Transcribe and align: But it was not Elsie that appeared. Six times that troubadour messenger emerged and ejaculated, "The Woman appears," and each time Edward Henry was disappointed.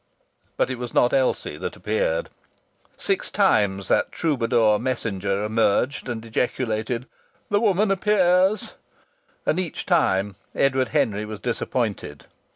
But 0.57 0.71
it 0.71 0.79
was 0.79 0.95
not 0.95 1.13
Elsie 1.13 1.57
that 1.57 1.75
appeared. 1.75 2.29
Six 2.97 3.29
times 3.29 3.87
that 3.87 4.11
troubadour 4.11 4.79
messenger 4.79 5.43
emerged 5.43 6.09
and 6.09 6.25
ejaculated, 6.25 7.05
"The 7.51 7.59
Woman 7.61 7.91
appears," 7.91 8.73
and 9.45 9.59
each 9.59 9.85
time 9.85 10.37
Edward 10.55 10.87
Henry 10.87 11.23
was 11.23 11.39
disappointed. 11.39 12.25